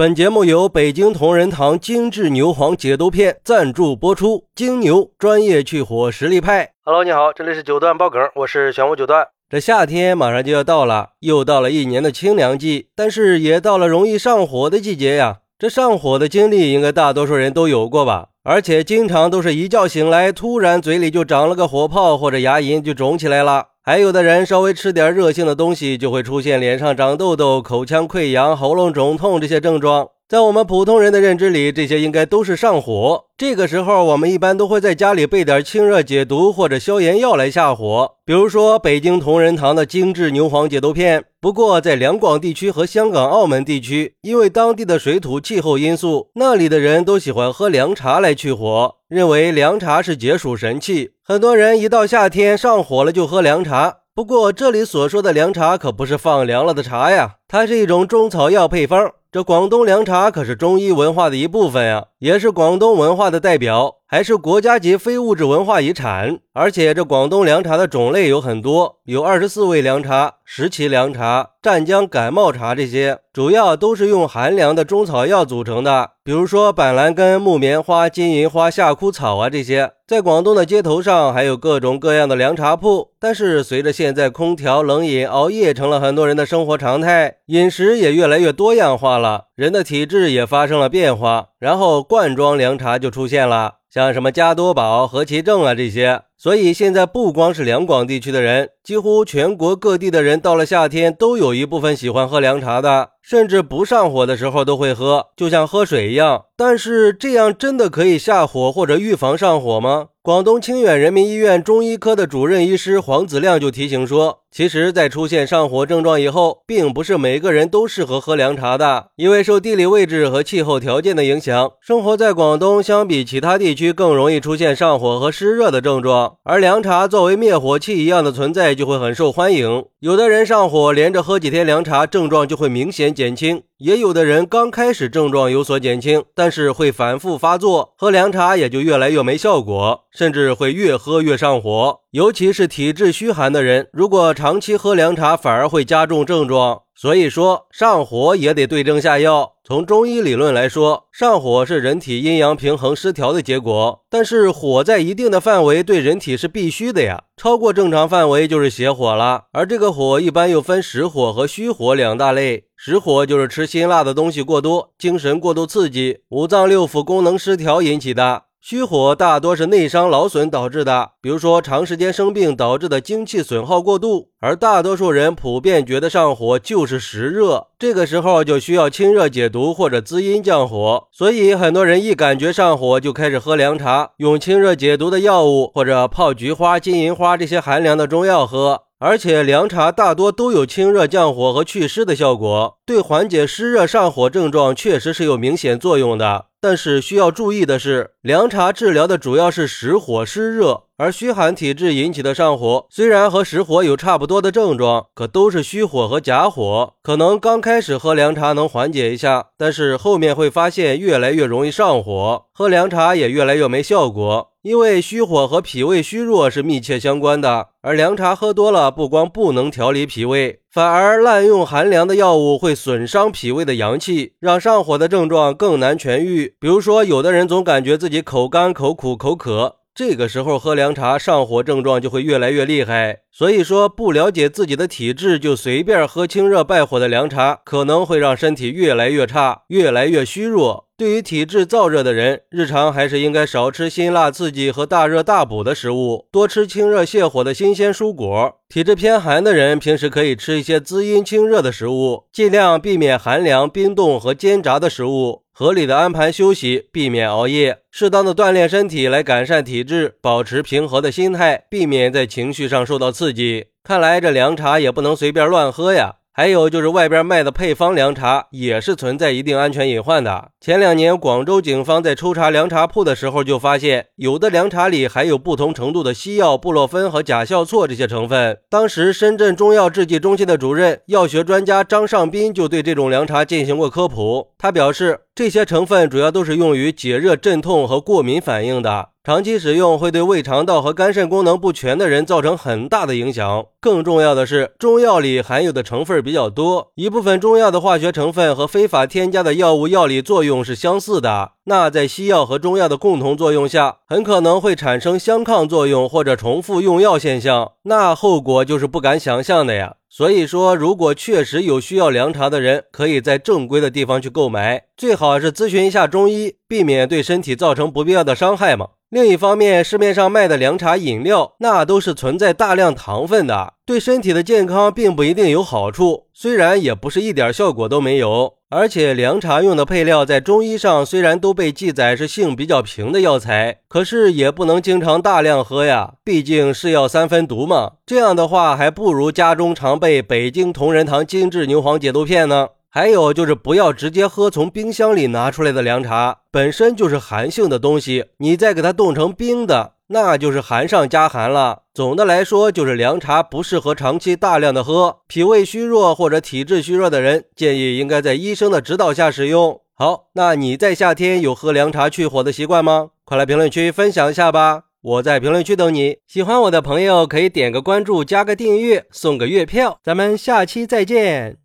[0.00, 4.46] 本节目由北京同仁堂精致牛黄解毒片赞助播出。
[4.54, 6.70] 金牛专业去火实力派。
[6.82, 9.28] Hello，你好，这里是九段爆梗，我是玄武九段。
[9.50, 15.40] 这夏天马上就要到了，又到了一年的清凉季，但是也到了容易上火的季节呀。
[15.58, 18.28] 这上火的经历，应该大多数人都有过吧？
[18.42, 23.66] 而且经常都是一觉醒来，突然嘴里就长了个火泡，或者牙龈就肿起来了。
[23.82, 30.08] 还有的人稍微吃点热性的东西，就会出现脸上长痘痘、口腔溃疡、喉咙肿痛这些症状。
[30.30, 33.24] 在我们普通人的认知里，这些应该都是上火。
[33.36, 41.24] 这个时候，我们一般都会在家里备点清热解毒或者消炎药来下火，比如说北京同仁堂的精致牛黄解毒片。
[41.40, 51.14] 不过，在两广地区和香港、澳门地区，因为当地的水土气候因素，那里的人都喜欢喝凉茶来去火，认为凉茶是解暑神器。
[51.24, 53.96] 很多人一到夏天上火了就喝凉茶。
[54.14, 59.10] 不过，这里所说的凉茶可不是放凉了的茶呀，它是一种中草药配方。
[59.32, 66.38] 这广东凉茶可是中医文化的一部分呀，也是广东文化的代表，还是国家级非物质文化遗产。
[66.52, 79.92] 而且这广东凉茶的种类有很多，有二十四味凉茶、十七凉茶、湛江感冒茶这些，主要都是用寒凉的中草药组成的，比如说板蓝根、木棉花、金银花、夏枯草啊这些。
[80.06, 96.22] 在广东的街头上还有各种各样的凉茶铺，但是随着现在空调、冷饮、熬夜成了很多人的生活常态，饮食也越来越多样化了，人的体质也发生了变化，然后罐装凉茶就出现了，像什么加多宝、和其正啊这些。
[96.42, 106.46] 所以现在不光是两广地区的人，几乎全国各地的人，到了夏天都有一部分喜欢喝凉茶的，甚至不上火的时候都会喝，就像喝水一样。
[106.56, 110.06] 但是这样真的可以下火或者预防上火吗？
[110.22, 129.84] 广东清远人民医院中医科的主任医师黄子亮就提醒说，其实，在出现上火症状以后，并不是每个人都适合喝凉茶的，因为受地理位置和气候条件的影响，生活在广东相比其他地区更容易出现上火和湿热的症状，而凉茶作为灭火器一样的存在，就会很受欢迎。
[130.00, 133.62] 有的人上火，连着喝几天凉茶，症状就会明显减轻。
[133.78, 142.00] 也有的人刚开始症状有所减轻，但是会反复发作，喝凉茶也就越来越没效果，甚至会越喝越上火。
[142.10, 146.82] 尤其是体质虚寒的人，如果长期喝凉茶，反而会加重症状。
[147.00, 149.54] 所以说，上火也得对症下药。
[149.64, 154.04] 从中医理论来说，上火是人体阴阳平衡失调的结果。
[154.10, 159.44] 但是火在一定的范围对人体是必须的呀，超过正常范围就是邪火了。
[159.52, 162.64] 而这个火一般又分实火和虚火两大类。
[162.76, 168.42] 实火就是吃辛辣的东西过多，精神过度刺激，五脏六腑功能失调引起的。
[168.62, 174.28] 虚火大多是内伤劳损导致的，比如说长时间生病导致的精气损耗过度。
[174.38, 181.08] 而大多数人普遍觉得上火就是实热，这个时候就需要清热解毒或者滋阴降火。
[181.10, 188.82] 所以很多人一感觉上火就开始喝凉茶，用清热解毒的药物或者泡菊花、金银花这些寒凉的中药喝。
[189.02, 196.48] 而且凉茶大多都有清热降火和祛湿的效果，对缓解湿热上火症状确实是有明显作用的。
[196.60, 206.92] 但是需要注意的是，凉茶治疗的主要是实火湿热，而虚寒体质引起的上火，虽然和实火有差不多的症状，可都是虚火和假火。
[207.02, 214.50] 可能刚开始喝凉茶能缓解一下，但是后面会发现越来越容易上火，喝凉茶也越来越没效果。
[214.60, 226.56] 因为虚火和脾胃虚弱是密切相关的，而凉茶喝多了，不光不能调理脾胃，反而滥用寒凉的药物会损伤脾胃的阳气，让上火的症状更难痊愈。
[226.60, 233.18] 比如说，有的人总感觉自己口干、口苦、口渴，这个时候喝凉茶，上火症状就会越来越厉害。
[233.30, 240.88] 所以说，不了解自己的体质就随便喝清热败火的凉茶，可能会让身体越来越差，越来越虚弱。
[241.00, 248.58] 对于体质燥热的人，日常还是应该少吃辛辣刺激和大热大补的食物，多吃清热泻火的新鲜蔬果。
[248.68, 263.68] 体质偏寒的人，平时可以吃一些滋阴清热的食物，尽量避免寒凉、冰冻和煎炸的食物，合理的安排休息，避免熬夜，适当的锻炼身体来改善体质，保持平和的心态，避免在情绪上受到刺激。
[263.82, 266.16] 看来这凉茶也不能随便乱喝呀。
[266.40, 270.52] 还有就是外边卖的配方凉茶也是存在一定安全隐患的。
[270.58, 278.56] 前两年广州警方在抽查凉茶铺的时候，就发现有的凉茶里含有不同程度的西药布洛芬和甲硝唑这些成分。
[278.70, 284.52] 当时深圳中药制剂中心的主任药学专家张尚斌就对这种凉茶进行过科普。
[284.56, 293.66] 他表示，这些成分主要都是用于解热镇痛和过敏反应的，长期使用会对胃肠道和肝肾功能不全的人造成很大的影响。
[293.78, 301.52] 更重要的是，中药里含有的成分比较多，一部分中药的化学成分和非法添加的药物药理作用是相似的。
[301.64, 309.96] 那在西药和中药的共同作用下，很可能会产生相抗作用或者重复用药现象，那后果就是不敢想象的呀。
[310.08, 318.86] 所以说，如果确实有需要凉茶的人，可以在正规的地方去购买，最好是咨询一下中医，避免对身体造成不必要的伤害嘛。
[319.10, 326.28] 另一方面，市面上卖的凉茶饮料，那都是存在大量糖分的，对身体的健康并不一定有好处。
[326.32, 337.94] 虽然也不是一点效果都没有，而且凉茶用的配料在中医上虽然都被记载是性比较平的药材，可是也不能经常大量喝呀，毕竟是药三分毒嘛。
[338.06, 342.68] 这样的话，还不如家中常备北京同仁堂精致牛黄解毒片呢。
[342.92, 351.82] 还有就是不要直接喝从冰箱里拿出来的凉茶，本身就是寒性的东西，你再给它冻成冰的，那就是寒上加寒了。
[351.94, 359.80] 总的来说，就是凉茶不适合长期大量的喝，脾胃虚弱或者体质虚弱的人，建议应该在医生的指导下使用。
[359.94, 363.10] 好，那你在夏天有喝凉茶去火的习惯吗？
[363.24, 366.16] 快来评论区分享一下吧，我在评论区等你。
[366.26, 371.59] 喜欢我的朋友可以点个关注，加个订阅，送个月票，咱们下期再见。